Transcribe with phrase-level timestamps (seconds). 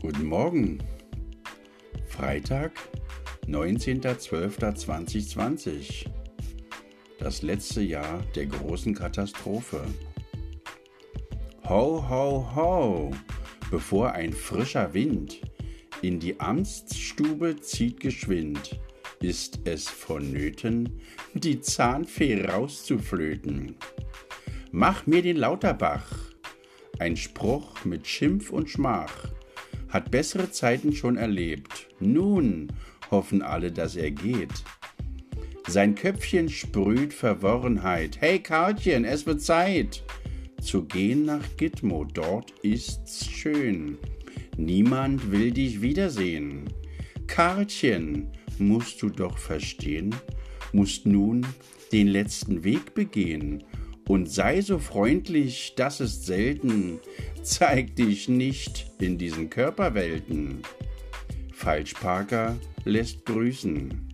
[0.00, 0.82] Guten Morgen.
[2.06, 2.72] Freitag,
[3.46, 6.06] 19.12.2020.
[7.18, 9.84] Das letzte Jahr der großen Katastrophe.
[11.68, 13.10] Ho, ho, ho!
[13.70, 15.42] Bevor ein frischer Wind
[16.00, 18.80] in die Amtsstube zieht geschwind,
[19.20, 20.98] ist es vonnöten,
[21.34, 23.76] die Zahnfee rauszuflöten.
[24.72, 26.10] Mach mir den Lauterbach,
[26.98, 29.28] ein Spruch mit Schimpf und Schmach
[29.90, 31.88] hat bessere Zeiten schon erlebt.
[32.00, 32.68] Nun
[33.10, 34.64] hoffen alle, dass er geht.
[35.66, 38.20] Sein Köpfchen sprüht Verworrenheit.
[38.20, 40.02] Hey Kartchen, es wird Zeit
[40.60, 43.98] zu gehen nach Gitmo, dort ist's schön.
[44.56, 46.64] Niemand will dich wiedersehen.
[47.26, 50.14] Kartchen, musst du doch verstehen,
[50.72, 51.46] musst nun
[51.92, 53.64] den letzten Weg begehen
[54.10, 56.98] und sei so freundlich, das ist selten,
[57.44, 60.62] zeig dich nicht in diesen Körperwelten.
[61.52, 64.09] Falschparker lässt grüßen.